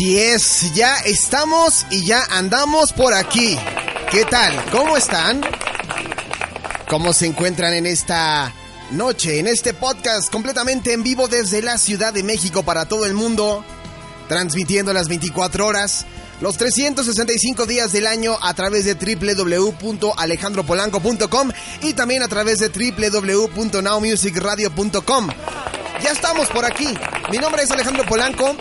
Así 0.00 0.18
es, 0.18 0.72
ya 0.72 0.96
estamos 1.00 1.84
y 1.90 2.06
ya 2.06 2.24
andamos 2.30 2.94
por 2.94 3.12
aquí. 3.12 3.58
¿Qué 4.10 4.24
tal? 4.24 4.64
¿Cómo 4.72 4.96
están? 4.96 5.42
¿Cómo 6.88 7.12
se 7.12 7.26
encuentran 7.26 7.74
en 7.74 7.84
esta 7.84 8.50
noche, 8.92 9.40
en 9.40 9.46
este 9.46 9.74
podcast 9.74 10.32
completamente 10.32 10.94
en 10.94 11.02
vivo 11.02 11.28
desde 11.28 11.60
la 11.60 11.76
Ciudad 11.76 12.14
de 12.14 12.22
México 12.22 12.62
para 12.62 12.86
todo 12.86 13.04
el 13.04 13.12
mundo? 13.12 13.62
Transmitiendo 14.26 14.94
las 14.94 15.08
24 15.08 15.66
horas, 15.66 16.06
los 16.40 16.56
365 16.56 17.66
días 17.66 17.92
del 17.92 18.06
año 18.06 18.38
a 18.40 18.54
través 18.54 18.86
de 18.86 18.94
www.alejandropolanco.com 18.94 21.50
y 21.82 21.92
también 21.92 22.22
a 22.22 22.28
través 22.28 22.58
de 22.58 22.70
www.nowmusicradio.com. 22.70 25.28
Ya 26.02 26.10
estamos 26.10 26.48
por 26.48 26.64
aquí. 26.64 26.88
Mi 27.30 27.36
nombre 27.36 27.64
es 27.64 27.70
Alejandro 27.70 28.06
Polanco 28.06 28.56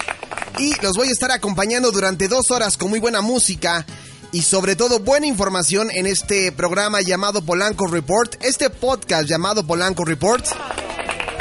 y 0.58 0.74
los 0.82 0.94
voy 0.96 1.10
a 1.10 1.12
estar 1.12 1.32
acompañando 1.32 1.92
durante 1.92 2.28
dos 2.28 2.52
horas 2.52 2.78
con 2.78 2.90
muy 2.90 3.00
buena 3.00 3.22
música 3.22 3.86
y 4.32 4.42
sobre 4.42 4.76
todo 4.76 5.00
buena 5.00 5.28
información 5.28 5.90
en 5.92 6.06
este 6.06 6.52
programa 6.52 7.02
llamado 7.02 7.44
Polanco 7.44 7.88
Report, 7.88 8.44
este 8.44 8.70
podcast 8.70 9.28
llamado 9.28 9.66
Polanco 9.66 10.06
Report. 10.06 10.46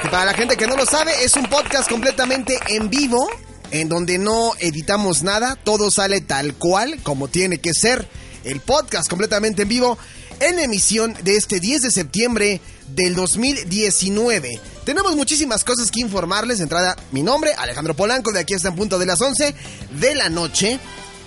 Que 0.03 0.09
para 0.09 0.25
la 0.25 0.35
gente 0.35 0.57
que 0.57 0.67
no 0.67 0.77
lo 0.77 0.87
sabe, 0.87 1.13
es 1.25 1.35
un 1.35 1.47
podcast 1.47 1.91
completamente 1.91 2.59
en 2.69 2.89
vivo, 2.89 3.29
en 3.71 3.89
donde 3.89 4.19
no 4.19 4.53
editamos 4.59 5.23
nada, 5.23 5.57
todo 5.57 5.91
sale 5.91 6.21
tal 6.21 6.55
cual 6.55 7.03
como 7.03 7.29
tiene 7.29 7.59
que 7.59 7.75
ser. 7.75 8.09
El 8.45 8.61
podcast 8.61 9.09
completamente 9.09 9.63
en 9.63 9.69
vivo 9.69 9.99
en 10.41 10.59
emisión 10.59 11.15
de 11.23 11.37
este 11.37 11.61
10 11.61 11.83
de 11.83 11.91
septiembre 11.91 12.61
del 12.95 13.15
2019. 13.15 14.61
Tenemos 14.85 15.17
muchísimas 15.17 15.65
cosas 15.65 15.91
que 15.91 16.01
informarles. 16.01 16.61
Entrada, 16.61 16.97
mi 17.13 17.23
nombre, 17.23 17.53
Alejandro 17.55 17.95
Polanco, 17.95 18.33
de 18.33 18.41
aquí 18.41 18.55
hasta 18.55 18.69
en 18.69 18.77
punto 18.77 18.99
de 18.99 19.07
las 19.07 19.21
11 19.21 19.55
de 20.01 20.15
la 20.15 20.29
noche. 20.29 20.79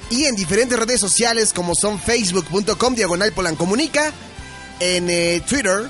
Y 0.09 0.25
en 0.25 0.35
diferentes 0.35 0.77
redes 0.77 0.99
sociales 0.99 1.53
como 1.53 1.73
son 1.75 1.99
facebook.com 1.99 2.95
diagonal 2.95 3.31
polancomunica, 3.31 4.11
en 4.79 5.09
eh, 5.09 5.41
Twitter, 5.47 5.87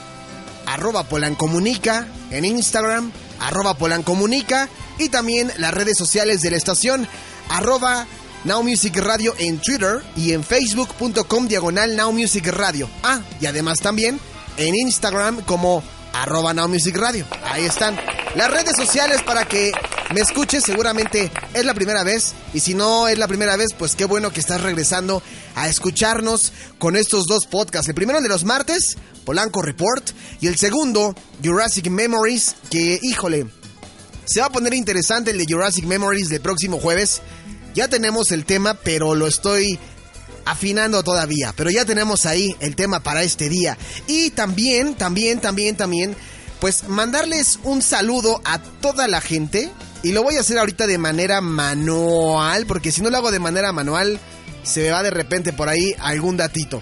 arroba 0.68 1.04
polancomunica, 1.04 2.08
en 2.30 2.46
Instagram, 2.46 3.12
arroba 3.40 3.74
polancomunica, 3.76 4.70
y 5.00 5.10
también 5.10 5.52
las 5.58 5.74
redes 5.74 5.98
sociales 5.98 6.42
de 6.42 6.52
la 6.52 6.58
estación, 6.58 7.08
arroba 7.50 8.06
Now 8.44 8.64
Music 8.64 8.96
Radio 8.98 9.34
en 9.38 9.60
Twitter 9.60 10.04
y 10.16 10.34
en 10.34 10.44
facebook.com 10.44 11.48
diagonal 11.48 11.96
Now 11.96 12.12
Music 12.12 12.48
Radio. 12.48 12.90
Ah, 13.04 13.22
y 13.40 13.46
además 13.46 13.80
también 13.80 14.20
en 14.58 14.76
Instagram 14.76 15.42
como 15.42 15.84
arroba 16.14 16.54
Music 16.68 16.96
Radio. 16.98 17.26
Ahí 17.44 17.66
están 17.66 17.98
las 18.36 18.52
redes 18.52 18.76
sociales 18.76 19.22
para 19.24 19.46
que 19.46 19.72
me 20.14 20.22
escuches. 20.22 20.64
Seguramente 20.64 21.32
es 21.54 21.66
la 21.66 21.74
primera 21.74 22.04
vez. 22.04 22.34
Y 22.54 22.60
si 22.60 22.74
no 22.74 23.08
es 23.08 23.18
la 23.18 23.28
primera 23.28 23.56
vez, 23.56 23.70
pues 23.78 23.96
qué 23.96 24.06
bueno 24.06 24.32
que 24.32 24.40
estás 24.40 24.62
regresando 24.62 25.22
a 25.56 25.68
escucharnos 25.68 26.54
con 26.78 26.96
estos 26.96 27.26
dos 27.26 27.46
podcasts. 27.46 27.90
El 27.90 27.96
primero 27.96 28.22
de 28.22 28.30
los 28.30 28.44
martes, 28.44 28.98
Polanco 29.26 29.62
Report. 29.62 30.10
Y 30.40 30.48
el 30.48 30.58
segundo, 30.58 31.16
Jurassic 31.44 31.90
Memories, 31.90 32.56
que 32.70 33.00
híjole, 33.02 33.48
se 34.26 34.40
va 34.42 34.48
a 34.48 34.52
poner 34.52 34.74
interesante 34.74 35.32
el 35.32 35.38
de 35.38 35.46
Jurassic 35.52 35.86
Memories 35.86 36.30
del 36.30 36.42
próximo 36.42 36.80
jueves. 36.80 37.22
Ya 37.74 37.88
tenemos 37.88 38.32
el 38.32 38.46
tema, 38.46 38.74
pero 38.74 39.16
lo 39.16 39.28
estoy 39.28 39.80
afinando 40.46 41.04
todavía. 41.04 41.54
Pero 41.56 41.70
ya 41.70 41.86
tenemos 41.86 42.26
ahí 42.26 42.56
el 42.60 42.76
tema 42.76 43.02
para 43.02 43.24
este 43.24 43.50
día. 43.50 43.78
Y 44.08 44.32
también, 44.32 44.96
también, 44.96 45.40
también, 45.40 45.76
también, 45.76 46.16
pues 46.60 46.88
mandarles 46.88 47.60
un 47.64 47.82
saludo 47.82 48.42
a 48.46 48.60
toda 48.60 49.08
la 49.08 49.22
gente. 49.22 49.72
Y 50.04 50.14
lo 50.14 50.24
voy 50.24 50.38
a 50.38 50.42
hacer 50.42 50.58
ahorita 50.58 50.88
de 50.88 50.98
manera 50.98 51.42
manual, 51.42 52.66
porque 52.66 52.92
si 52.92 53.02
no 53.02 53.10
lo 53.10 53.18
hago 53.18 53.32
de 53.32 53.40
manera 53.40 53.72
manual, 53.72 54.20
se 54.64 54.82
me 54.82 54.92
va 54.92 55.04
de 55.04 55.12
repente 55.12 55.54
por 55.54 55.70
ahí 55.70 55.94
algún 56.00 56.38
datito. 56.38 56.80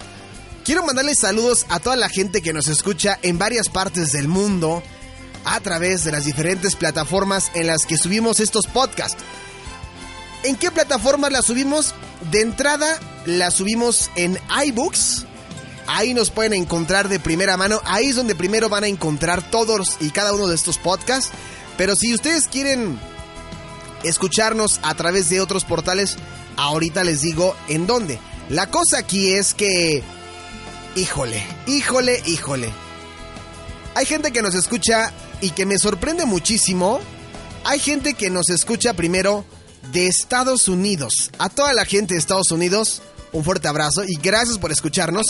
Quiero 0.64 0.84
mandarles 0.84 1.18
saludos 1.18 1.66
a 1.68 1.80
toda 1.80 1.96
la 1.96 2.08
gente 2.08 2.42
que 2.42 2.52
nos 2.52 2.68
escucha 2.68 3.18
en 3.22 3.38
varias 3.38 3.68
partes 3.68 4.12
del 4.12 4.28
mundo 4.28 4.82
a 5.44 5.60
través 5.60 6.04
de 6.04 6.12
las 6.12 6.24
diferentes 6.24 6.76
plataformas 6.76 7.50
en 7.54 7.66
las 7.66 7.86
que 7.86 7.96
subimos 7.96 8.40
estos 8.40 8.66
podcasts. 8.66 9.22
¿En 10.44 10.56
qué 10.56 10.70
plataformas 10.70 11.32
la 11.32 11.42
subimos? 11.42 11.94
De 12.30 12.42
entrada 12.42 12.98
la 13.24 13.50
subimos 13.50 14.10
en 14.16 14.38
iBooks. 14.66 15.26
Ahí 15.86 16.14
nos 16.14 16.30
pueden 16.30 16.52
encontrar 16.52 17.08
de 17.08 17.18
primera 17.18 17.56
mano. 17.56 17.80
Ahí 17.84 18.08
es 18.08 18.16
donde 18.16 18.34
primero 18.34 18.68
van 18.68 18.84
a 18.84 18.88
encontrar 18.88 19.42
todos 19.50 19.96
y 20.00 20.10
cada 20.10 20.32
uno 20.32 20.46
de 20.46 20.54
estos 20.54 20.78
podcasts. 20.78 21.30
Pero 21.76 21.96
si 21.96 22.14
ustedes 22.14 22.46
quieren 22.46 23.00
escucharnos 24.04 24.80
a 24.82 24.94
través 24.94 25.28
de 25.30 25.40
otros 25.40 25.64
portales, 25.64 26.16
ahorita 26.56 27.04
les 27.04 27.22
digo 27.22 27.56
en 27.68 27.86
dónde. 27.86 28.18
La 28.48 28.70
cosa 28.70 28.98
aquí 28.98 29.32
es 29.32 29.54
que... 29.54 30.02
Híjole, 30.96 31.42
híjole, 31.66 32.22
híjole. 32.26 32.70
Hay 33.94 34.06
gente 34.06 34.32
que 34.32 34.42
nos 34.42 34.54
escucha 34.54 35.12
y 35.40 35.50
que 35.50 35.66
me 35.66 35.78
sorprende 35.78 36.26
muchísimo. 36.26 37.00
Hay 37.64 37.78
gente 37.78 38.14
que 38.14 38.30
nos 38.30 38.50
escucha 38.50 38.94
primero 38.94 39.44
de 39.92 40.06
Estados 40.06 40.68
Unidos. 40.68 41.30
A 41.38 41.48
toda 41.48 41.72
la 41.72 41.84
gente 41.84 42.14
de 42.14 42.20
Estados 42.20 42.50
Unidos, 42.50 43.02
un 43.32 43.44
fuerte 43.44 43.68
abrazo 43.68 44.02
y 44.04 44.14
gracias 44.16 44.58
por 44.58 44.72
escucharnos. 44.72 45.26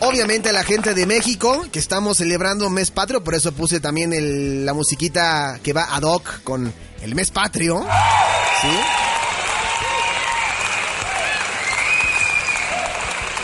Obviamente 0.00 0.50
a 0.50 0.52
la 0.52 0.62
gente 0.62 0.92
de 0.94 1.06
México, 1.06 1.66
que 1.72 1.78
estamos 1.78 2.18
celebrando 2.18 2.68
mes 2.68 2.90
patrio, 2.90 3.24
por 3.24 3.34
eso 3.34 3.52
puse 3.52 3.80
también 3.80 4.12
el- 4.12 4.64
la 4.66 4.74
musiquita 4.74 5.58
que 5.62 5.72
va 5.72 5.94
ad 5.94 6.02
hoc 6.02 6.42
con 6.44 6.72
el 7.02 7.14
mes 7.14 7.30
patrio. 7.30 7.84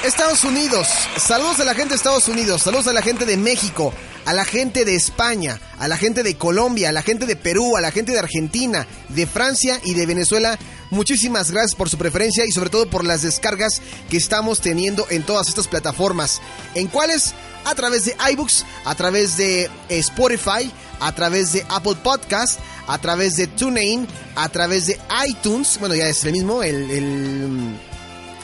Estados 0.05 0.43
Unidos, 0.45 0.89
saludos 1.17 1.61
a 1.61 1.65
la 1.65 1.75
gente 1.75 1.91
de 1.91 1.95
Estados 1.97 2.27
Unidos, 2.27 2.63
saludos 2.63 2.89
a 2.89 2.93
la 2.93 3.03
gente 3.03 3.25
de 3.25 3.37
México, 3.37 3.95
a 4.25 4.33
la 4.33 4.45
gente 4.45 4.85
de 4.85 4.95
España, 4.95 5.61
a 5.79 5.89
la 5.89 5.97
gente 5.97 6.23
de 6.23 6.37
Colombia, 6.37 6.89
a 6.89 6.93
la 6.93 7.03
gente 7.03 7.27
de 7.27 7.37
Perú, 7.37 7.77
a 7.77 7.81
la 7.81 7.91
gente 7.91 8.13
de 8.13 8.19
Argentina, 8.19 8.87
de 9.09 9.27
Francia 9.27 9.81
y 9.85 9.95
de 9.95 10.07
Venezuela. 10.07 10.59
Muchísimas 10.91 11.51
gracias 11.51 11.75
por 11.75 11.89
su 11.89 11.97
preferencia 11.99 12.45
y 12.45 12.53
sobre 12.53 12.71
todo 12.71 12.89
por 12.89 13.05
las 13.05 13.23
descargas 13.23 13.81
que 14.11 14.17
estamos 14.19 14.61
teniendo 14.61 15.07
en 15.11 15.23
todas 15.23 15.49
estas 15.49 15.67
plataformas. 15.69 16.41
¿En 16.75 16.87
cuáles? 16.89 17.33
A 17.65 17.75
través 17.75 18.05
de 18.05 18.17
iBooks, 18.33 18.65
a 18.85 18.95
través 18.95 19.37
de 19.37 19.71
Spotify, 19.89 20.71
a 21.01 21.13
través 21.15 21.53
de 21.53 21.65
Apple 21.69 21.97
Podcast, 22.03 22.59
a 22.87 22.99
través 22.99 23.37
de 23.37 23.47
TuneIn, 23.47 24.07
a 24.35 24.49
través 24.49 24.87
de 24.87 24.99
iTunes, 25.29 25.79
bueno 25.79 25.95
ya 25.95 26.09
es 26.09 26.23
el 26.25 26.33
mismo, 26.33 26.63
el- 26.63 26.91
el 26.91 27.77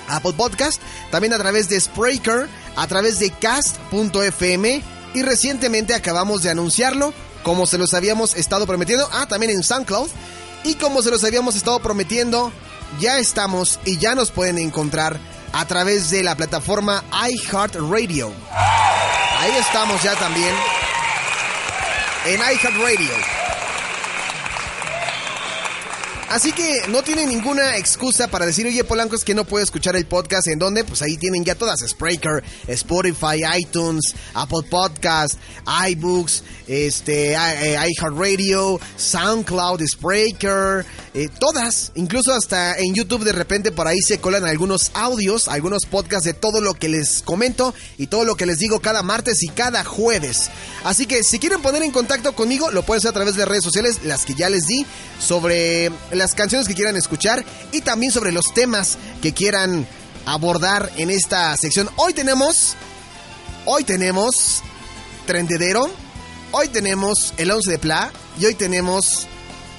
Apple 0.08 0.32
Podcast, 0.36 0.80
también 1.10 1.34
a 1.34 1.38
través 1.38 1.68
de 1.68 1.78
Spreaker, 1.80 2.48
a 2.76 2.86
través 2.86 3.18
de 3.18 3.30
cast.fm 3.30 4.82
y 5.14 5.22
recientemente 5.22 5.94
acabamos 5.94 6.42
de 6.42 6.50
anunciarlo, 6.50 7.12
como 7.42 7.66
se 7.66 7.78
los 7.78 7.94
habíamos 7.94 8.34
estado 8.34 8.66
prometiendo, 8.66 9.08
ah, 9.12 9.26
también 9.26 9.52
en 9.52 9.62
SoundCloud, 9.62 10.08
y 10.64 10.74
como 10.74 11.02
se 11.02 11.10
los 11.10 11.24
habíamos 11.24 11.56
estado 11.56 11.78
prometiendo, 11.80 12.52
ya 13.00 13.18
estamos 13.18 13.78
y 13.84 13.98
ya 13.98 14.14
nos 14.14 14.30
pueden 14.30 14.58
encontrar 14.58 15.18
a 15.52 15.64
través 15.66 16.10
de 16.10 16.22
la 16.22 16.36
plataforma 16.36 17.04
iHeartRadio. 17.30 18.32
Ahí 19.40 19.52
estamos 19.58 20.02
ya 20.02 20.14
también 20.16 20.54
en 22.26 22.40
iHeartRadio. 22.40 23.37
Así 26.30 26.52
que 26.52 26.82
no 26.88 27.02
tienen 27.02 27.30
ninguna 27.30 27.78
excusa 27.78 28.28
para 28.28 28.44
decir, 28.44 28.66
oye, 28.66 28.84
Polanco, 28.84 29.16
es 29.16 29.24
que 29.24 29.34
no 29.34 29.44
puedo 29.44 29.64
escuchar 29.64 29.96
el 29.96 30.04
podcast. 30.04 30.46
¿En 30.48 30.58
dónde? 30.58 30.84
Pues 30.84 31.00
ahí 31.00 31.16
tienen 31.16 31.42
ya 31.42 31.54
todas: 31.54 31.80
Spreaker, 31.80 32.44
Spotify, 32.66 33.40
iTunes, 33.58 34.14
Apple 34.34 34.68
Podcast, 34.68 35.36
iBooks, 35.88 36.44
este, 36.66 37.32
eh, 37.32 37.78
iHeartRadio, 37.96 38.78
SoundCloud, 38.96 39.80
Spreaker, 39.90 40.84
eh, 41.18 41.28
todas. 41.28 41.90
Incluso 41.96 42.32
hasta 42.32 42.78
en 42.78 42.94
YouTube 42.94 43.24
de 43.24 43.32
repente 43.32 43.72
por 43.72 43.88
ahí 43.88 44.00
se 44.00 44.20
colan 44.20 44.44
algunos 44.44 44.92
audios, 44.94 45.48
algunos 45.48 45.84
podcasts 45.84 46.24
de 46.24 46.32
todo 46.32 46.60
lo 46.60 46.74
que 46.74 46.88
les 46.88 47.22
comento 47.22 47.74
y 47.96 48.06
todo 48.06 48.24
lo 48.24 48.36
que 48.36 48.46
les 48.46 48.58
digo 48.58 48.78
cada 48.78 49.02
martes 49.02 49.42
y 49.42 49.48
cada 49.48 49.82
jueves. 49.84 50.48
Así 50.84 51.06
que 51.06 51.24
si 51.24 51.40
quieren 51.40 51.60
poner 51.60 51.82
en 51.82 51.90
contacto 51.90 52.36
conmigo, 52.36 52.70
lo 52.70 52.84
pueden 52.84 53.00
hacer 53.00 53.10
a 53.10 53.14
través 53.14 53.34
de 53.34 53.46
redes 53.46 53.64
sociales, 53.64 53.98
las 54.04 54.24
que 54.24 54.34
ya 54.34 54.48
les 54.48 54.66
di, 54.66 54.86
sobre 55.20 55.90
las 56.12 56.36
canciones 56.36 56.68
que 56.68 56.74
quieran 56.74 56.94
escuchar 56.94 57.44
y 57.72 57.80
también 57.80 58.12
sobre 58.12 58.30
los 58.30 58.54
temas 58.54 58.96
que 59.20 59.32
quieran 59.32 59.88
abordar 60.24 60.92
en 60.98 61.10
esta 61.10 61.56
sección. 61.56 61.90
Hoy 61.96 62.14
tenemos, 62.14 62.76
hoy 63.64 63.82
tenemos 63.82 64.62
Trendedero, 65.26 65.90
hoy 66.52 66.68
tenemos 66.68 67.34
el 67.38 67.50
11 67.50 67.72
de 67.72 67.78
Pla 67.80 68.12
y 68.38 68.46
hoy 68.46 68.54
tenemos 68.54 69.26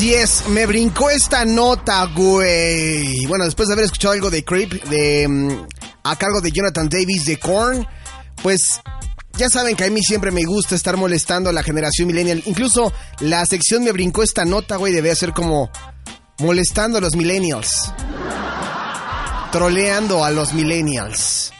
Así 0.00 0.14
me 0.48 0.64
brincó 0.64 1.10
esta 1.10 1.44
nota, 1.44 2.06
güey. 2.06 3.26
Bueno, 3.26 3.44
después 3.44 3.68
de 3.68 3.74
haber 3.74 3.84
escuchado 3.84 4.14
algo 4.14 4.30
de 4.30 4.42
Creep, 4.42 4.84
de, 4.84 5.28
mm, 5.28 5.66
a 6.04 6.16
cargo 6.16 6.40
de 6.40 6.50
Jonathan 6.50 6.88
Davis 6.88 7.26
de 7.26 7.38
Korn, 7.38 7.86
pues 8.42 8.80
ya 9.36 9.50
saben 9.50 9.76
que 9.76 9.84
a 9.84 9.90
mí 9.90 10.00
siempre 10.02 10.30
me 10.30 10.42
gusta 10.44 10.74
estar 10.74 10.96
molestando 10.96 11.50
a 11.50 11.52
la 11.52 11.62
generación 11.62 12.08
millennial. 12.08 12.42
Incluso 12.46 12.94
la 13.18 13.44
sección 13.44 13.84
me 13.84 13.92
brincó 13.92 14.22
esta 14.22 14.46
nota, 14.46 14.76
güey, 14.76 14.94
debe 14.94 15.14
ser 15.14 15.34
como 15.34 15.70
molestando 16.38 16.96
a 16.96 17.02
los 17.02 17.14
millennials. 17.14 17.92
Troleando 19.52 20.24
a 20.24 20.30
los 20.30 20.54
millennials. 20.54 21.52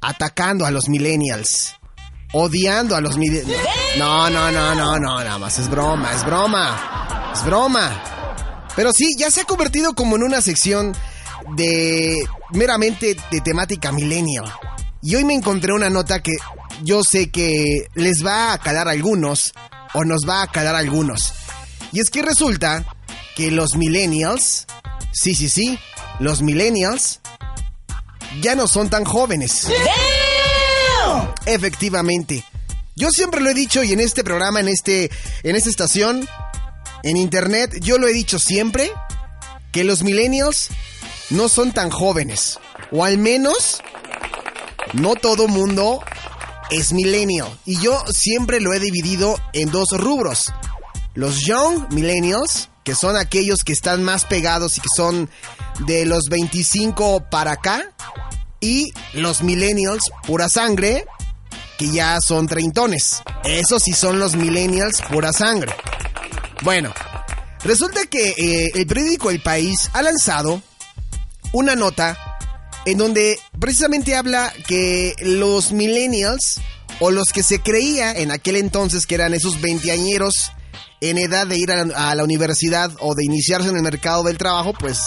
Atacando 0.00 0.64
a 0.64 0.70
los 0.70 0.88
millennials. 0.88 1.74
Odiando 2.34 2.94
a 2.94 3.00
los 3.00 3.16
millennials. 3.16 3.60
No, 3.98 4.30
no, 4.30 4.52
no, 4.52 4.76
no, 4.76 4.96
no, 5.00 5.24
nada 5.24 5.38
más 5.38 5.58
es 5.58 5.68
broma, 5.68 6.12
es 6.14 6.24
broma. 6.24 7.07
Es 7.38 7.44
broma. 7.44 8.02
Pero 8.74 8.92
sí, 8.92 9.14
ya 9.16 9.30
se 9.30 9.42
ha 9.42 9.44
convertido 9.44 9.94
como 9.94 10.16
en 10.16 10.24
una 10.24 10.40
sección 10.40 10.96
de 11.54 12.16
meramente 12.50 13.16
de 13.30 13.40
temática 13.40 13.92
millennial. 13.92 14.52
Y 15.02 15.14
hoy 15.14 15.24
me 15.24 15.34
encontré 15.34 15.72
una 15.72 15.88
nota 15.88 16.20
que 16.20 16.36
yo 16.82 17.04
sé 17.04 17.30
que 17.30 17.86
les 17.94 18.26
va 18.26 18.52
a 18.52 18.58
calar 18.58 18.88
a 18.88 18.90
algunos 18.90 19.52
o 19.94 20.04
nos 20.04 20.28
va 20.28 20.42
a 20.42 20.48
calar 20.48 20.74
a 20.74 20.78
algunos. 20.78 21.32
Y 21.92 22.00
es 22.00 22.10
que 22.10 22.22
resulta 22.22 22.84
que 23.36 23.52
los 23.52 23.76
millennials, 23.76 24.66
sí, 25.12 25.36
sí, 25.36 25.48
sí, 25.48 25.78
los 26.18 26.42
millennials 26.42 27.20
ya 28.40 28.56
no 28.56 28.66
son 28.66 28.90
tan 28.90 29.04
jóvenes. 29.04 29.68
Efectivamente. 31.46 32.44
Yo 32.96 33.10
siempre 33.10 33.40
lo 33.40 33.50
he 33.50 33.54
dicho 33.54 33.84
y 33.84 33.92
en 33.92 34.00
este 34.00 34.24
programa, 34.24 34.58
en 34.58 34.66
este 34.66 35.08
en 35.44 35.54
esta 35.54 35.70
estación 35.70 36.28
en 37.02 37.16
internet, 37.16 37.78
yo 37.80 37.98
lo 37.98 38.08
he 38.08 38.12
dicho 38.12 38.38
siempre, 38.38 38.90
que 39.72 39.84
los 39.84 40.02
millennials 40.02 40.68
no 41.30 41.48
son 41.48 41.72
tan 41.72 41.90
jóvenes. 41.90 42.58
O 42.90 43.04
al 43.04 43.18
menos, 43.18 43.80
no 44.94 45.14
todo 45.14 45.48
mundo 45.48 46.02
es 46.70 46.92
millennial. 46.92 47.48
Y 47.64 47.80
yo 47.80 48.02
siempre 48.10 48.60
lo 48.60 48.72
he 48.72 48.80
dividido 48.80 49.36
en 49.52 49.70
dos 49.70 49.88
rubros. 49.92 50.52
Los 51.14 51.40
young 51.40 51.92
millennials, 51.92 52.70
que 52.84 52.94
son 52.94 53.16
aquellos 53.16 53.58
que 53.64 53.72
están 53.72 54.02
más 54.02 54.24
pegados 54.24 54.78
y 54.78 54.80
que 54.80 54.88
son 54.94 55.28
de 55.80 56.06
los 56.06 56.24
25 56.30 57.28
para 57.30 57.52
acá. 57.52 57.92
Y 58.60 58.92
los 59.12 59.42
millennials, 59.42 60.10
pura 60.26 60.48
sangre, 60.48 61.04
que 61.78 61.90
ya 61.90 62.18
son 62.20 62.48
treintones. 62.48 63.22
Esos 63.44 63.82
sí 63.84 63.92
son 63.92 64.18
los 64.18 64.34
millennials, 64.34 65.00
pura 65.02 65.32
sangre. 65.32 65.72
Bueno, 66.62 66.92
resulta 67.64 68.06
que 68.06 68.30
eh, 68.30 68.70
el 68.74 68.86
periódico 68.86 69.30
El 69.30 69.40
País 69.40 69.90
ha 69.92 70.02
lanzado 70.02 70.62
una 71.52 71.76
nota 71.76 72.18
en 72.84 72.98
donde 72.98 73.38
precisamente 73.58 74.16
habla 74.16 74.52
que 74.66 75.14
los 75.20 75.72
millennials 75.72 76.60
o 77.00 77.10
los 77.10 77.32
que 77.32 77.42
se 77.42 77.60
creía 77.60 78.12
en 78.12 78.30
aquel 78.30 78.56
entonces 78.56 79.06
que 79.06 79.14
eran 79.14 79.34
esos 79.34 79.60
veinteañeros 79.60 80.52
en 81.00 81.18
edad 81.18 81.46
de 81.46 81.58
ir 81.58 81.70
a 81.70 81.84
la, 81.84 82.10
a 82.10 82.14
la, 82.14 82.24
universidad 82.24 82.90
o 83.00 83.14
de 83.14 83.24
iniciarse 83.24 83.68
en 83.68 83.76
el 83.76 83.82
mercado 83.82 84.24
del 84.24 84.36
trabajo, 84.36 84.72
pues 84.72 84.98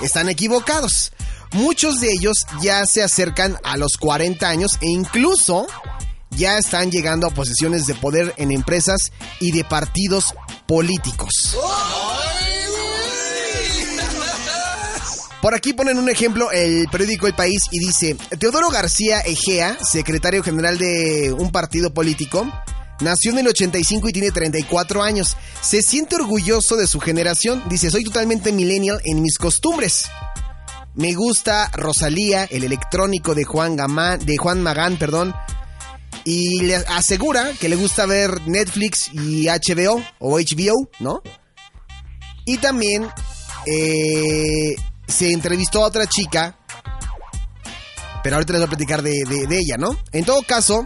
están 0.00 0.28
equivocados. 0.30 1.12
Muchos 1.52 2.00
de 2.00 2.08
ellos 2.10 2.46
ya 2.62 2.86
se 2.86 3.02
acercan 3.02 3.58
a 3.64 3.76
los 3.76 3.96
40 3.98 4.48
años 4.48 4.78
e 4.80 4.88
incluso 4.88 5.66
ya 6.30 6.58
están 6.58 6.90
llegando 6.90 7.26
a 7.26 7.30
posiciones 7.30 7.86
de 7.86 7.94
poder 7.94 8.34
en 8.36 8.50
empresas 8.50 9.12
y 9.40 9.52
de 9.52 9.64
partidos 9.64 10.34
políticos. 10.66 11.56
Por 15.40 15.54
aquí 15.54 15.72
ponen 15.74 15.98
un 15.98 16.08
ejemplo 16.08 16.50
el 16.50 16.88
periódico 16.88 17.26
El 17.26 17.34
País 17.34 17.62
y 17.70 17.78
dice, 17.78 18.16
Teodoro 18.38 18.68
García 18.68 19.20
Egea, 19.20 19.78
secretario 19.80 20.42
general 20.42 20.76
de 20.76 21.32
un 21.38 21.52
partido 21.52 21.94
político, 21.94 22.50
nació 23.00 23.30
en 23.32 23.38
el 23.38 23.48
85 23.48 24.08
y 24.08 24.12
tiene 24.12 24.30
34 24.32 25.02
años. 25.02 25.36
Se 25.60 25.82
siente 25.82 26.16
orgulloso 26.16 26.76
de 26.76 26.86
su 26.86 26.98
generación. 26.98 27.62
Dice, 27.68 27.90
soy 27.90 28.02
totalmente 28.02 28.50
millennial 28.50 29.00
en 29.04 29.22
mis 29.22 29.38
costumbres. 29.38 30.06
Me 30.94 31.12
gusta 31.12 31.70
Rosalía, 31.74 32.44
el 32.44 32.64
electrónico 32.64 33.34
de 33.34 33.44
Juan, 33.44 33.76
Gamán, 33.76 34.24
de 34.24 34.38
Juan 34.38 34.62
Magán, 34.62 34.98
perdón, 34.98 35.34
y 36.26 36.62
le 36.62 36.74
asegura 36.74 37.52
que 37.60 37.68
le 37.68 37.76
gusta 37.76 38.04
ver 38.04 38.42
Netflix 38.48 39.10
y 39.12 39.46
HBO 39.46 40.02
o 40.18 40.40
HBO, 40.40 40.90
¿no? 40.98 41.22
Y 42.44 42.58
también 42.58 43.06
eh, 43.64 44.74
se 45.06 45.30
entrevistó 45.30 45.84
a 45.84 45.86
otra 45.86 46.08
chica, 46.08 46.58
pero 48.24 48.36
ahorita 48.36 48.54
les 48.54 48.60
voy 48.62 48.66
a 48.66 48.70
platicar 48.70 49.02
de, 49.02 49.22
de 49.24 49.56
ella, 49.56 49.76
¿no? 49.78 49.96
En 50.10 50.24
todo 50.24 50.42
caso, 50.42 50.82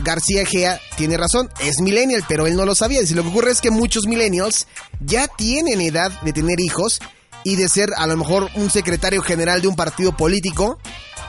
García 0.00 0.46
Gea 0.46 0.80
tiene 0.96 1.18
razón, 1.18 1.50
es 1.60 1.82
millennial, 1.82 2.24
pero 2.26 2.46
él 2.46 2.56
no 2.56 2.64
lo 2.64 2.74
sabía. 2.74 3.02
Y 3.02 3.08
lo 3.08 3.22
que 3.22 3.28
ocurre 3.28 3.50
es 3.50 3.60
que 3.60 3.70
muchos 3.70 4.06
millennials 4.06 4.68
ya 5.00 5.28
tienen 5.28 5.82
edad 5.82 6.18
de 6.22 6.32
tener 6.32 6.60
hijos 6.60 7.00
y 7.44 7.56
de 7.56 7.68
ser 7.68 7.90
a 7.94 8.06
lo 8.06 8.16
mejor 8.16 8.48
un 8.54 8.70
secretario 8.70 9.20
general 9.20 9.60
de 9.60 9.68
un 9.68 9.76
partido 9.76 10.16
político. 10.16 10.78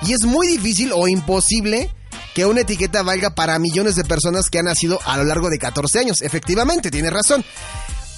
Y 0.01 0.13
es 0.13 0.23
muy 0.23 0.47
difícil 0.47 0.91
o 0.93 1.09
imposible 1.09 1.89
que 2.33 2.45
una 2.45 2.61
etiqueta 2.61 3.03
valga 3.03 3.31
para 3.31 3.59
millones 3.59 3.95
de 3.95 4.03
personas 4.03 4.49
que 4.49 4.59
han 4.59 4.65
nacido 4.65 4.99
a 5.05 5.17
lo 5.17 5.23
largo 5.23 5.49
de 5.49 5.59
14 5.59 5.99
años. 5.99 6.21
Efectivamente, 6.21 6.91
tiene 6.91 7.09
razón. 7.09 7.43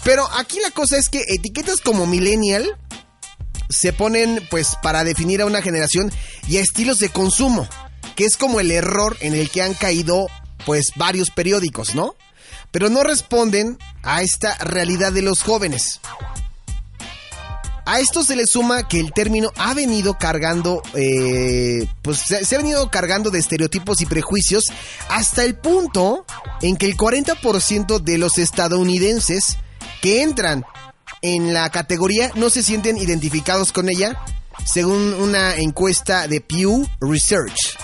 Pero 0.04 0.28
aquí 0.38 0.60
la 0.60 0.72
cosa 0.72 0.98
es 0.98 1.10
que 1.10 1.24
etiquetas 1.28 1.80
como 1.82 2.08
millennial 2.08 2.78
se 3.70 3.94
ponen 3.94 4.46
pues 4.50 4.76
para 4.82 5.04
definir 5.04 5.42
a 5.42 5.46
una 5.46 5.62
generación 5.62 6.12
y 6.48 6.58
a 6.58 6.62
estilos 6.62 6.98
de 6.98 7.10
consumo, 7.10 7.68
que 8.16 8.26
es 8.26 8.36
como 8.36 8.60
el 8.60 8.72
error 8.72 9.16
en 9.22 9.34
el 9.34 9.50
que 9.50 9.62
han 9.62 9.74
caído 9.74 10.28
pues 10.66 10.92
varios 10.96 11.32
periódicos, 11.32 11.96
¿no? 11.96 12.16
Pero 12.72 12.90
no 12.90 13.04
responden 13.04 13.78
a 14.04 14.22
esta 14.22 14.56
realidad 14.58 15.12
de 15.12 15.22
los 15.22 15.42
jóvenes. 15.42 16.00
A 17.92 18.00
esto 18.00 18.24
se 18.24 18.38
le 18.38 18.48
suma 18.48 18.88
que 18.88 19.02
el 19.02 19.12
término 19.12 19.52
ha 19.58 19.74
venido 19.74 20.18
cargando, 20.18 20.82
eh, 20.94 21.86
pues 22.02 22.20
se, 22.20 22.56
ha 22.56 22.58
venido 22.58 22.90
cargando 22.90 23.32
de 23.32 23.40
estereotipos 23.40 24.00
y 24.00 24.06
prejuicios 24.06 24.64
hasta 25.10 25.44
el 25.44 25.56
punto 25.56 26.26
en 26.62 26.78
que 26.78 26.86
el 26.86 26.96
40% 26.96 28.00
de 28.00 28.18
los 28.18 28.38
estadounidenses 28.38 29.58
que 30.02 30.22
entran 30.22 30.64
en 31.22 31.54
la 31.54 31.70
categoría 31.70 32.32
no 32.36 32.50
se 32.50 32.64
sienten 32.64 32.96
identificados 32.96 33.74
con 33.74 33.90
ella, 33.90 34.24
según 34.64 35.14
una 35.16 35.58
encuesta 35.58 36.30
de 36.30 36.40
Pew 36.40 36.88
Research. 37.02 37.78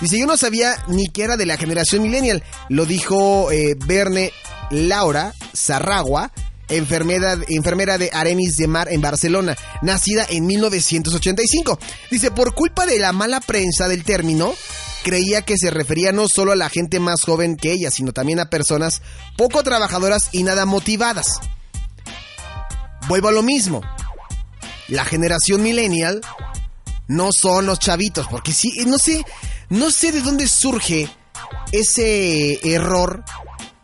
Dice, 0.00 0.18
yo 0.18 0.24
no 0.24 0.38
sabía 0.38 0.82
ni 0.88 1.08
que 1.08 1.22
era 1.22 1.36
de 1.36 1.44
la 1.44 1.58
generación 1.58 2.00
millennial, 2.00 2.42
lo 2.70 2.86
dijo 2.86 3.52
eh, 3.52 3.76
Verne 3.84 4.32
Laura 4.70 5.34
Zarragua, 5.54 6.32
enfermera, 6.68 7.38
enfermera 7.48 7.98
de 7.98 8.10
Arenis 8.12 8.56
de 8.56 8.66
Mar 8.66 8.88
en 8.90 9.00
Barcelona, 9.00 9.56
nacida 9.82 10.26
en 10.28 10.46
1985. 10.46 11.78
Dice, 12.10 12.30
por 12.30 12.54
culpa 12.54 12.86
de 12.86 12.98
la 12.98 13.12
mala 13.12 13.40
prensa 13.40 13.88
del 13.88 14.04
término, 14.04 14.54
creía 15.02 15.42
que 15.42 15.56
se 15.58 15.70
refería 15.70 16.12
no 16.12 16.28
solo 16.28 16.52
a 16.52 16.56
la 16.56 16.70
gente 16.70 16.98
más 16.98 17.22
joven 17.22 17.56
que 17.56 17.72
ella, 17.72 17.90
sino 17.90 18.12
también 18.12 18.40
a 18.40 18.50
personas 18.50 19.02
poco 19.36 19.62
trabajadoras 19.62 20.28
y 20.32 20.42
nada 20.42 20.66
motivadas. 20.66 21.40
Vuelvo 23.06 23.28
a 23.28 23.32
lo 23.32 23.42
mismo. 23.42 23.82
La 24.88 25.04
generación 25.04 25.62
millennial 25.62 26.20
no 27.06 27.30
son 27.32 27.66
los 27.66 27.78
chavitos, 27.78 28.26
porque 28.28 28.52
sí, 28.52 28.72
no 28.86 28.98
sé, 28.98 29.24
no 29.68 29.90
sé 29.90 30.12
de 30.12 30.22
dónde 30.22 30.48
surge 30.48 31.08
ese 31.72 32.60
error 32.74 33.24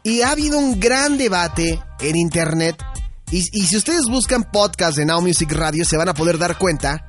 y 0.02 0.22
ha 0.22 0.30
habido 0.30 0.58
un 0.58 0.80
gran 0.80 1.18
debate 1.18 1.80
en 2.02 2.16
internet. 2.16 2.82
Y, 3.30 3.44
y, 3.52 3.66
si 3.66 3.76
ustedes 3.76 4.06
buscan 4.08 4.50
podcast 4.50 4.96
de 4.96 5.04
Now 5.04 5.20
Music 5.20 5.52
Radio, 5.52 5.84
se 5.84 5.96
van 5.96 6.08
a 6.08 6.14
poder 6.14 6.38
dar 6.38 6.58
cuenta 6.58 7.08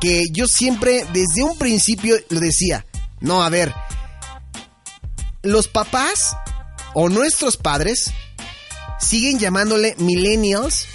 que 0.00 0.24
yo 0.32 0.46
siempre, 0.46 1.04
desde 1.12 1.42
un 1.42 1.58
principio, 1.58 2.16
lo 2.30 2.40
decía. 2.40 2.86
No, 3.20 3.42
a 3.42 3.48
ver. 3.48 3.74
Los 5.42 5.68
papás 5.68 6.36
o 6.94 7.08
nuestros 7.08 7.56
padres 7.56 8.12
siguen 9.00 9.38
llamándole 9.38 9.94
millennials 9.98 10.86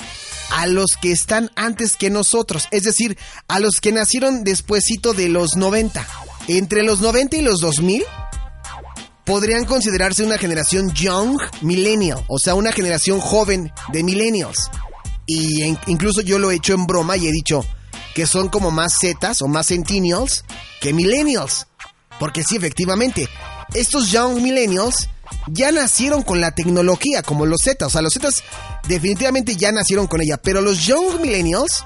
a 0.51 0.67
los 0.67 0.95
que 1.01 1.11
están 1.11 1.51
antes 1.55 1.97
que 1.97 2.09
nosotros, 2.09 2.67
es 2.71 2.83
decir, 2.83 3.17
a 3.47 3.59
los 3.59 3.79
que 3.79 3.91
nacieron 3.91 4.43
despuesito 4.43 5.13
de 5.13 5.29
los 5.29 5.55
90. 5.55 6.05
Entre 6.47 6.83
los 6.83 6.99
90 7.01 7.37
y 7.37 7.41
los 7.41 7.59
2000 7.59 8.03
podrían 9.25 9.65
considerarse 9.65 10.23
una 10.23 10.37
generación 10.37 10.93
young 10.93 11.37
millennial, 11.61 12.23
o 12.27 12.37
sea, 12.39 12.55
una 12.55 12.71
generación 12.71 13.19
joven 13.19 13.71
de 13.91 14.03
millennials. 14.03 14.69
Y 15.25 15.63
incluso 15.87 16.21
yo 16.21 16.39
lo 16.39 16.51
he 16.51 16.55
hecho 16.55 16.73
en 16.73 16.85
broma 16.85 17.15
y 17.17 17.27
he 17.27 17.31
dicho 17.31 17.65
que 18.13 18.27
son 18.27 18.49
como 18.49 18.71
más 18.71 18.97
zetas 18.99 19.41
o 19.41 19.47
más 19.47 19.67
centennials 19.67 20.43
que 20.81 20.93
millennials. 20.93 21.67
Porque 22.19 22.43
sí, 22.43 22.55
efectivamente, 22.55 23.27
estos 23.73 24.11
young 24.11 24.41
millennials 24.41 25.09
ya 25.47 25.71
nacieron 25.71 26.23
con 26.23 26.41
la 26.41 26.51
tecnología, 26.51 27.21
como 27.21 27.45
los 27.45 27.61
Zetas. 27.63 27.87
O 27.87 27.89
sea, 27.91 28.01
los 28.01 28.13
Zetas 28.13 28.43
definitivamente 28.87 29.55
ya 29.55 29.71
nacieron 29.71 30.07
con 30.07 30.21
ella. 30.21 30.37
Pero 30.37 30.61
los 30.61 30.85
Young 30.85 31.21
Millennials 31.21 31.85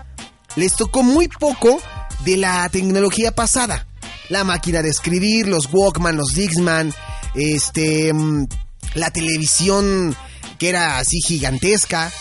les 0.56 0.76
tocó 0.76 1.04
muy 1.04 1.28
poco 1.28 1.82
de 2.26 2.38
la 2.38 2.68
tecnología 2.70 3.32
pasada. 3.32 3.88
La 4.30 4.44
máquina 4.44 4.82
de 4.82 4.90
escribir, 4.90 5.48
los 5.48 5.70
Walkman, 5.72 6.18
los 6.18 6.34
Dixman, 6.34 6.94
este, 7.38 8.14
mm, 8.14 8.48
la 8.96 9.12
televisión 9.12 10.16
que 10.58 10.70
era 10.70 10.98
así 10.98 11.20
gigantesca. 11.22 12.12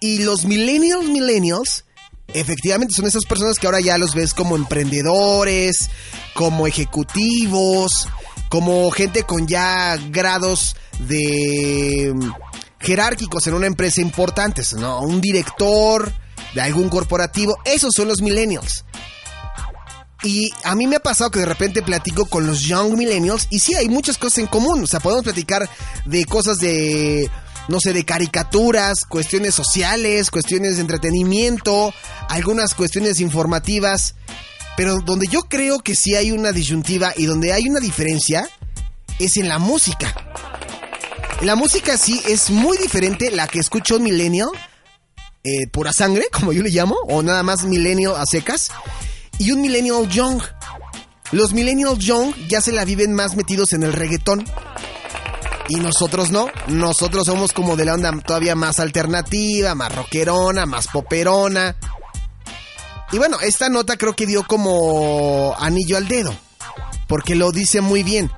Y 0.00 0.22
los 0.22 0.44
Millennials, 0.44 1.08
Millennials, 1.08 1.84
efectivamente 2.28 2.94
son 2.94 3.06
esas 3.06 3.24
personas 3.24 3.58
que 3.58 3.66
ahora 3.66 3.80
ya 3.80 3.98
los 3.98 4.14
ves 4.14 4.34
como 4.34 4.56
emprendedores, 4.56 5.90
como 6.34 6.66
ejecutivos, 6.66 8.08
como 8.48 8.90
gente 8.90 9.24
con 9.24 9.46
ya 9.46 9.96
grados 10.10 10.76
de 11.00 12.12
mm, 12.14 12.30
jerárquicos 12.80 13.46
en 13.46 13.54
una 13.54 13.66
empresa 13.66 14.00
importantes, 14.00 14.72
¿no? 14.74 15.00
Un 15.00 15.20
director 15.20 16.12
de 16.54 16.60
algún 16.60 16.88
corporativo, 16.88 17.58
esos 17.64 17.92
son 17.94 18.08
los 18.08 18.22
millennials. 18.22 18.84
Y 20.22 20.50
a 20.64 20.74
mí 20.74 20.86
me 20.86 20.96
ha 20.96 21.00
pasado 21.00 21.30
que 21.30 21.40
de 21.40 21.46
repente 21.46 21.82
platico 21.82 22.26
con 22.26 22.46
los 22.46 22.62
young 22.62 22.96
millennials 22.96 23.46
y 23.50 23.60
sí, 23.60 23.74
hay 23.74 23.88
muchas 23.88 24.18
cosas 24.18 24.38
en 24.38 24.46
común, 24.46 24.84
o 24.84 24.86
sea, 24.86 25.00
podemos 25.00 25.24
platicar 25.24 25.68
de 26.04 26.24
cosas 26.26 26.58
de 26.58 27.30
no 27.68 27.78
sé, 27.78 27.92
de 27.92 28.04
caricaturas, 28.04 29.04
cuestiones 29.04 29.54
sociales, 29.54 30.30
cuestiones 30.30 30.76
de 30.76 30.82
entretenimiento, 30.82 31.94
algunas 32.28 32.74
cuestiones 32.74 33.20
informativas. 33.20 34.16
Pero 34.76 35.00
donde 35.00 35.28
yo 35.28 35.42
creo 35.42 35.78
que 35.78 35.94
sí 35.94 36.16
hay 36.16 36.32
una 36.32 36.52
disyuntiva 36.52 37.12
y 37.16 37.26
donde 37.26 37.52
hay 37.52 37.68
una 37.68 37.78
diferencia 37.78 38.48
es 39.20 39.36
en 39.36 39.48
la 39.48 39.58
música. 39.58 40.14
La 41.42 41.54
música 41.54 41.96
sí 41.96 42.20
es 42.26 42.50
muy 42.50 42.76
diferente 42.76 43.30
la 43.30 43.46
que 43.46 43.60
escuchó 43.60 43.96
un 43.96 44.04
millennial, 44.04 44.48
eh, 45.44 45.66
pura 45.70 45.92
sangre, 45.92 46.26
como 46.32 46.52
yo 46.52 46.62
le 46.62 46.70
llamo, 46.70 46.96
o 47.08 47.22
nada 47.22 47.42
más 47.42 47.64
millennial 47.64 48.14
a 48.16 48.26
secas, 48.26 48.70
y 49.40 49.52
un 49.52 49.62
millennial 49.62 50.06
young. 50.06 50.42
Los 51.32 51.54
millennial 51.54 51.98
young 51.98 52.34
ya 52.46 52.60
se 52.60 52.72
la 52.72 52.84
viven 52.84 53.14
más 53.14 53.36
metidos 53.36 53.72
en 53.72 53.82
el 53.82 53.94
reggaetón. 53.94 54.44
Y 55.68 55.76
nosotros 55.76 56.30
no, 56.30 56.48
nosotros 56.66 57.24
somos 57.26 57.52
como 57.52 57.74
de 57.74 57.86
la 57.86 57.94
onda 57.94 58.12
todavía 58.20 58.54
más 58.54 58.80
alternativa, 58.80 59.74
más 59.74 59.94
rockerona, 59.94 60.66
más 60.66 60.88
poperona. 60.88 61.74
Y 63.12 63.16
bueno, 63.16 63.40
esta 63.40 63.70
nota 63.70 63.96
creo 63.96 64.14
que 64.14 64.26
dio 64.26 64.46
como 64.46 65.54
anillo 65.58 65.96
al 65.96 66.06
dedo, 66.06 66.36
porque 67.08 67.34
lo 67.34 67.50
dice 67.50 67.80
muy 67.80 68.02
bien. 68.02 68.30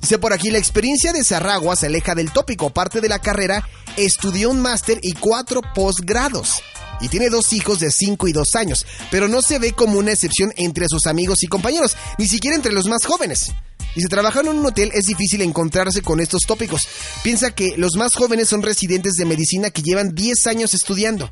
Dice 0.00 0.18
por 0.18 0.32
aquí, 0.32 0.50
la 0.50 0.58
experiencia 0.58 1.12
de 1.12 1.22
Sarragua 1.22 1.76
se 1.76 1.86
aleja 1.86 2.16
del 2.16 2.32
tópico. 2.32 2.70
Parte 2.70 3.00
de 3.00 3.08
la 3.08 3.20
carrera, 3.20 3.64
estudió 3.96 4.50
un 4.50 4.60
máster 4.60 4.98
y 5.02 5.12
cuatro 5.12 5.60
posgrados. 5.74 6.62
Y 7.00 7.08
tiene 7.08 7.30
dos 7.30 7.52
hijos 7.52 7.80
de 7.80 7.90
5 7.90 8.28
y 8.28 8.32
2 8.32 8.54
años, 8.56 8.86
pero 9.10 9.28
no 9.28 9.40
se 9.42 9.58
ve 9.58 9.72
como 9.72 9.98
una 9.98 10.12
excepción 10.12 10.52
entre 10.56 10.86
sus 10.88 11.06
amigos 11.06 11.42
y 11.42 11.46
compañeros, 11.46 11.96
ni 12.18 12.26
siquiera 12.26 12.56
entre 12.56 12.72
los 12.72 12.86
más 12.86 13.04
jóvenes. 13.06 13.52
Y 13.94 14.02
si 14.02 14.08
trabajan 14.08 14.46
en 14.46 14.58
un 14.58 14.66
hotel 14.66 14.90
es 14.94 15.06
difícil 15.06 15.42
encontrarse 15.42 16.02
con 16.02 16.20
estos 16.20 16.42
tópicos. 16.42 16.82
Piensa 17.22 17.50
que 17.52 17.74
los 17.76 17.96
más 17.96 18.14
jóvenes 18.14 18.48
son 18.48 18.62
residentes 18.62 19.14
de 19.14 19.24
medicina 19.24 19.70
que 19.70 19.82
llevan 19.82 20.14
10 20.14 20.46
años 20.46 20.74
estudiando. 20.74 21.30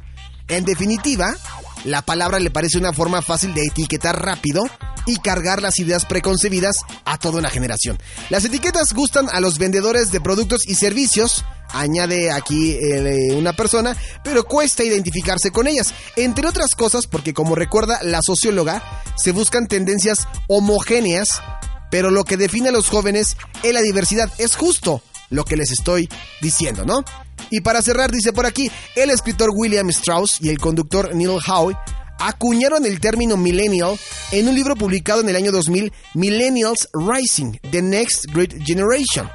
En 0.48 0.64
definitiva, 0.64 1.36
la 1.84 2.02
palabra 2.02 2.38
le 2.38 2.50
parece 2.50 2.78
una 2.78 2.92
forma 2.92 3.22
fácil 3.22 3.54
de 3.54 3.62
etiquetar 3.62 4.24
rápido 4.24 4.64
y 5.06 5.16
cargar 5.18 5.62
las 5.62 5.78
ideas 5.78 6.04
preconcebidas 6.04 6.78
a 7.04 7.18
toda 7.18 7.38
una 7.38 7.50
generación. 7.50 7.98
Las 8.30 8.44
etiquetas 8.44 8.92
gustan 8.92 9.28
a 9.30 9.40
los 9.40 9.58
vendedores 9.58 10.10
de 10.10 10.20
productos 10.20 10.66
y 10.66 10.74
servicios, 10.74 11.44
añade 11.70 12.30
aquí 12.30 12.72
eh, 12.72 13.34
una 13.34 13.52
persona, 13.52 13.96
pero 14.22 14.44
cuesta 14.44 14.84
identificarse 14.84 15.50
con 15.50 15.66
ellas, 15.66 15.92
entre 16.16 16.46
otras 16.46 16.74
cosas 16.74 17.06
porque 17.06 17.34
como 17.34 17.54
recuerda 17.54 18.02
la 18.02 18.20
socióloga, 18.22 18.82
se 19.16 19.32
buscan 19.32 19.66
tendencias 19.66 20.26
homogéneas, 20.48 21.40
pero 21.90 22.10
lo 22.10 22.24
que 22.24 22.36
define 22.36 22.68
a 22.68 22.72
los 22.72 22.88
jóvenes 22.88 23.36
es 23.62 23.72
la 23.72 23.82
diversidad, 23.82 24.30
es 24.38 24.56
justo 24.56 25.02
lo 25.30 25.44
que 25.44 25.56
les 25.56 25.70
estoy 25.72 26.08
diciendo, 26.40 26.84
¿no? 26.84 27.04
Y 27.50 27.60
para 27.60 27.82
cerrar, 27.82 28.10
dice 28.10 28.32
por 28.32 28.46
aquí, 28.46 28.70
el 28.94 29.10
escritor 29.10 29.50
William 29.54 29.88
Strauss 29.90 30.38
y 30.40 30.48
el 30.48 30.58
conductor 30.58 31.14
Neil 31.14 31.38
Howe 31.46 31.76
acuñaron 32.18 32.86
el 32.86 33.00
término 33.00 33.36
millennial 33.36 33.98
en 34.32 34.48
un 34.48 34.54
libro 34.54 34.74
publicado 34.74 35.20
en 35.20 35.28
el 35.28 35.36
año 35.36 35.52
2000, 35.52 35.92
Millennials 36.14 36.88
Rising, 36.92 37.58
The 37.70 37.82
Next 37.82 38.26
Great 38.32 38.54
Generation. 38.64 39.28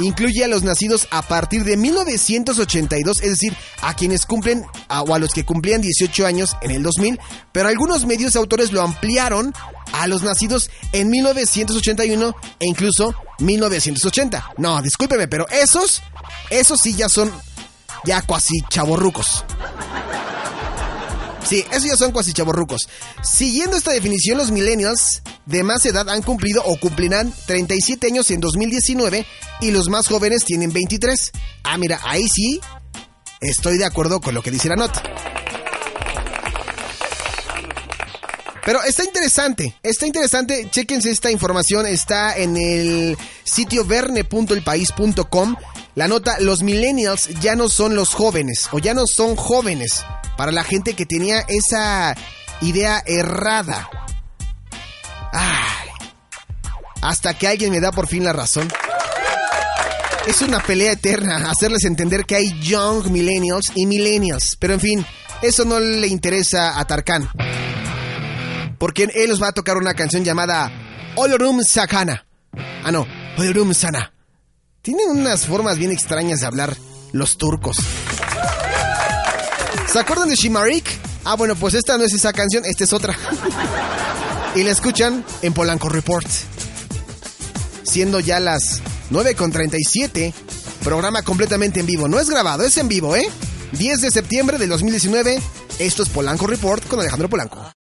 Incluye 0.00 0.44
a 0.44 0.48
los 0.48 0.62
nacidos 0.62 1.08
a 1.10 1.22
partir 1.22 1.64
de 1.64 1.76
1982, 1.76 3.20
es 3.22 3.30
decir, 3.30 3.56
a 3.82 3.94
quienes 3.94 4.26
cumplen 4.26 4.64
o 4.88 5.14
a 5.14 5.18
los 5.18 5.32
que 5.32 5.44
cumplían 5.44 5.80
18 5.80 6.26
años 6.26 6.56
en 6.62 6.70
el 6.70 6.82
2000, 6.82 7.18
pero 7.52 7.68
algunos 7.68 8.06
medios 8.06 8.36
autores 8.36 8.72
lo 8.72 8.82
ampliaron 8.82 9.52
a 9.92 10.06
los 10.06 10.22
nacidos 10.22 10.70
en 10.92 11.10
1981 11.10 12.34
e 12.60 12.66
incluso 12.66 13.14
1980. 13.40 14.52
No, 14.58 14.80
discúlpeme, 14.82 15.26
pero 15.26 15.48
esos, 15.48 16.02
esos 16.50 16.80
sí 16.80 16.94
ya 16.94 17.08
son 17.08 17.32
ya 18.04 18.22
casi 18.22 18.60
chavorrucos. 18.68 19.44
Sí, 21.48 21.64
esos 21.70 21.84
ya 21.84 21.96
son 21.96 22.12
cuasi 22.12 22.34
chavorrucos. 22.34 22.88
Siguiendo 23.22 23.76
esta 23.76 23.92
definición, 23.92 24.36
los 24.36 24.50
millennials 24.50 25.22
de 25.46 25.62
más 25.62 25.84
edad 25.86 26.06
han 26.10 26.22
cumplido 26.22 26.62
o 26.62 26.78
cumplirán 26.78 27.32
37 27.46 28.06
años 28.06 28.30
en 28.30 28.40
2019 28.40 29.24
y 29.60 29.70
los 29.70 29.88
más 29.88 30.06
jóvenes 30.06 30.44
tienen 30.44 30.72
23. 30.72 31.32
Ah, 31.64 31.78
mira, 31.78 32.00
ahí 32.04 32.26
sí 32.28 32.60
estoy 33.40 33.78
de 33.78 33.84
acuerdo 33.84 34.20
con 34.20 34.34
lo 34.34 34.42
que 34.42 34.50
dice 34.50 34.68
la 34.68 34.76
nota. 34.76 35.02
Pero 38.64 38.82
está 38.82 39.02
interesante, 39.02 39.74
está 39.82 40.06
interesante, 40.06 40.68
chéquense 40.70 41.10
esta 41.10 41.30
información, 41.30 41.86
está 41.86 42.36
en 42.36 42.54
el 42.58 43.16
sitio 43.42 43.86
verne.elpaís.com. 43.86 45.56
La 45.94 46.06
nota, 46.06 46.38
los 46.38 46.62
millennials 46.62 47.28
ya 47.40 47.56
no 47.56 47.70
son 47.70 47.96
los 47.96 48.12
jóvenes, 48.12 48.68
o 48.72 48.78
ya 48.78 48.92
no 48.92 49.06
son 49.06 49.36
jóvenes, 49.36 50.04
para 50.36 50.52
la 50.52 50.64
gente 50.64 50.92
que 50.92 51.06
tenía 51.06 51.40
esa 51.48 52.14
idea 52.60 53.02
errada. 53.06 53.88
Hasta 57.00 57.38
que 57.38 57.48
alguien 57.48 57.70
me 57.70 57.80
da 57.80 57.90
por 57.90 58.06
fin 58.06 58.22
la 58.22 58.34
razón. 58.34 58.68
Es 60.28 60.42
una 60.42 60.60
pelea 60.60 60.92
eterna 60.92 61.50
hacerles 61.50 61.84
entender 61.84 62.26
que 62.26 62.36
hay 62.36 62.60
young 62.60 63.08
millennials 63.08 63.72
y 63.74 63.86
millennials, 63.86 64.58
pero 64.60 64.74
en 64.74 64.80
fin, 64.80 65.06
eso 65.40 65.64
no 65.64 65.80
le 65.80 66.06
interesa 66.06 66.78
a 66.78 66.84
Tarkan. 66.84 67.30
Porque 68.78 69.04
él 69.04 69.30
nos 69.30 69.42
va 69.42 69.48
a 69.48 69.52
tocar 69.52 69.78
una 69.78 69.94
canción 69.94 70.24
llamada 70.24 70.70
Olorum 71.16 71.62
Sakana. 71.64 72.26
Ah, 72.84 72.92
no, 72.92 73.06
Olorum 73.38 73.72
Sana. 73.72 74.12
Tienen 74.82 75.08
unas 75.08 75.46
formas 75.46 75.78
bien 75.78 75.92
extrañas 75.92 76.40
de 76.40 76.46
hablar 76.46 76.76
los 77.12 77.38
turcos. 77.38 77.78
¿Se 79.90 79.98
acuerdan 79.98 80.28
de 80.28 80.36
Shimarik? 80.36 80.84
Ah, 81.24 81.36
bueno, 81.36 81.56
pues 81.56 81.72
esta 81.72 81.96
no 81.96 82.04
es 82.04 82.12
esa 82.12 82.34
canción, 82.34 82.66
esta 82.66 82.84
es 82.84 82.92
otra. 82.92 83.16
y 84.54 84.62
la 84.62 84.72
escuchan 84.72 85.24
en 85.40 85.54
Polanco 85.54 85.88
Report. 85.88 86.28
Siendo 87.82 88.20
ya 88.20 88.40
las 88.40 88.82
9.37, 89.10 90.32
programa 90.84 91.22
completamente 91.22 91.80
en 91.80 91.86
vivo. 91.86 92.08
No 92.08 92.18
es 92.18 92.28
grabado, 92.28 92.64
es 92.64 92.76
en 92.76 92.88
vivo, 92.88 93.16
¿eh? 93.16 93.28
10 93.72 94.00
de 94.00 94.10
septiembre 94.10 94.58
del 94.58 94.70
2019, 94.70 95.40
esto 95.78 96.02
es 96.02 96.08
Polanco 96.08 96.46
Report 96.46 96.86
con 96.86 97.00
Alejandro 97.00 97.28
Polanco. 97.28 97.77